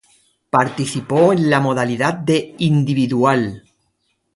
[0.49, 3.61] Participó en en la modalidad de Individual.